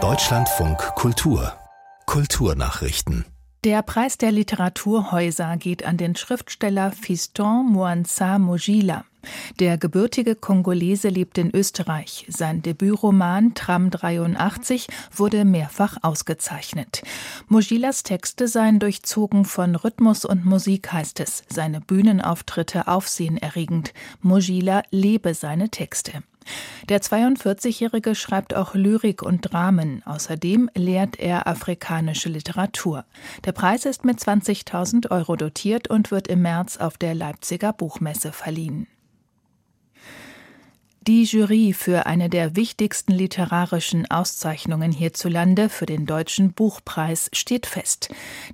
[0.00, 1.52] Deutschlandfunk Kultur
[2.06, 3.24] Kulturnachrichten
[3.64, 9.04] der Preis der Literaturhäuser geht an den Schriftsteller Fiston Mwanza Mojila.
[9.58, 12.24] Der gebürtige Kongolese lebt in Österreich.
[12.28, 17.02] Sein Debütroman Tram 83 wurde mehrfach ausgezeichnet.
[17.48, 21.42] Mojilas Texte seien durchzogen von Rhythmus und Musik, heißt es.
[21.48, 23.92] Seine Bühnenauftritte aufsehenerregend.
[24.22, 26.22] Mojila lebe seine Texte.
[26.88, 30.02] Der 42-Jährige schreibt auch Lyrik und Dramen.
[30.04, 33.04] Außerdem lehrt er afrikanische Literatur.
[33.44, 38.32] Der Preis ist mit 20.000 Euro dotiert und wird im März auf der Leipziger Buchmesse
[38.32, 38.86] verliehen.
[41.08, 48.10] Die Jury für eine der wichtigsten literarischen Auszeichnungen hierzulande für den Deutschen Buchpreis steht fest.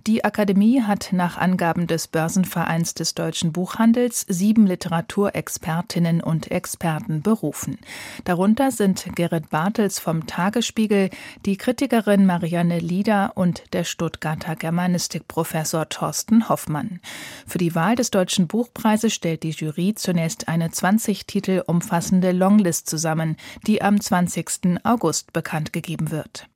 [0.06, 7.76] Die Akademie hat nach Angaben des Börsenvereins des deutschen Buchhandels sieben Literaturexpertinnen und Experten berufen.
[8.22, 11.10] Darunter sind Gerrit Bartels vom Tagesspiegel,
[11.46, 17.00] die Kritikerin Marianne Lieder und der Stuttgarter Germanistikprofessor Thorsten Hoffmann.
[17.48, 22.90] Für die Wahl des Deutschen Buchpreises stellt die Jury zunächst eine 20 Titel umfassende Longlist
[22.90, 24.84] zusammen, die am 20.
[24.84, 26.46] August bekannt gegeben wird.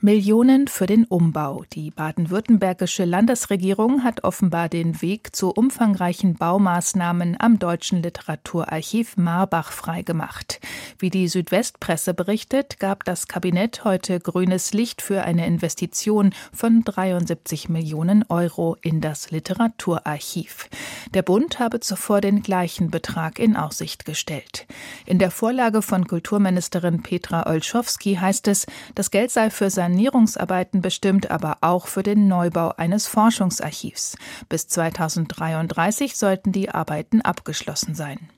[0.00, 1.64] Millionen für den Umbau.
[1.72, 10.60] Die baden-württembergische Landesregierung hat offenbar den Weg zu umfangreichen Baumaßnahmen am Deutschen Literaturarchiv Marbach freigemacht.
[11.00, 17.68] Wie die Südwestpresse berichtet, gab das Kabinett heute grünes Licht für eine Investition von 73
[17.68, 20.68] Millionen Euro in das Literaturarchiv.
[21.12, 24.68] Der Bund habe zuvor den gleichen Betrag in Aussicht gestellt.
[25.06, 30.82] In der Vorlage von Kulturministerin Petra Olschowski heißt es, das Geld sei für sein Sanierungsarbeiten
[30.82, 34.18] bestimmt, aber auch für den Neubau eines Forschungsarchivs.
[34.50, 38.28] Bis 2033 sollten die Arbeiten abgeschlossen sein.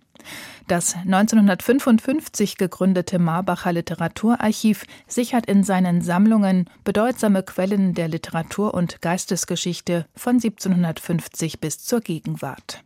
[0.69, 10.07] Das 1955 gegründete Marbacher Literaturarchiv sichert in seinen Sammlungen bedeutsame Quellen der Literatur- und Geistesgeschichte
[10.15, 12.85] von 1750 bis zur Gegenwart.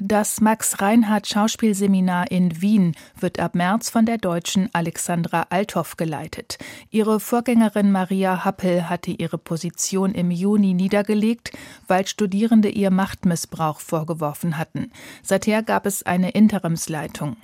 [0.00, 6.58] Das Max-Reinhardt-Schauspielseminar in Wien wird ab März von der Deutschen Alexandra Althoff geleitet.
[6.90, 11.50] Ihre Vorgängerin Maria Happel hatte ihre Position im Juni niedergelegt,
[11.88, 14.92] weil Studierende ihr Machtmissbrauch vorgeworfen hatten.
[15.24, 17.36] Seither gab es eine Interimsleitung.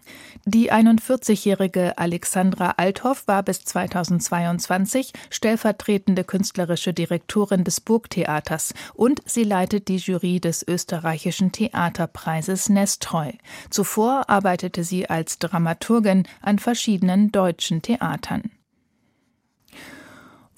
[0.44, 9.88] Die 41-jährige Alexandra Althoff war bis 2022 stellvertretende künstlerische Direktorin des Burgtheaters und sie leitet
[9.88, 13.32] die Jury des österreichischen Theaterpreises Preises Nestreu.
[13.70, 18.50] Zuvor arbeitete sie als Dramaturgin an verschiedenen deutschen Theatern.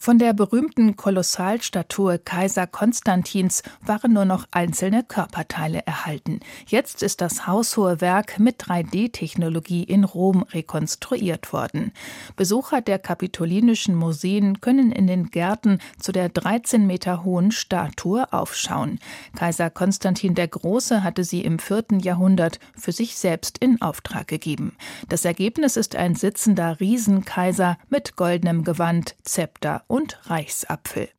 [0.07, 6.39] Von der berühmten Kolossalstatue Kaiser Konstantins waren nur noch einzelne Körperteile erhalten.
[6.69, 11.91] Jetzt ist das haushohe Werk mit 3D-Technologie in Rom rekonstruiert worden.
[12.37, 19.01] Besucher der kapitolinischen Museen können in den Gärten zu der 13 Meter hohen Statue aufschauen.
[19.35, 21.99] Kaiser Konstantin der Große hatte sie im 4.
[22.01, 24.77] Jahrhundert für sich selbst in Auftrag gegeben.
[25.09, 31.16] Das Ergebnis ist ein sitzender Riesenkaiser mit goldenem Gewand, Zepter und Reichsapfel.